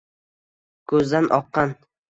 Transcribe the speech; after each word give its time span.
Ko’zdan 0.93 1.31
oqqan 1.41 1.79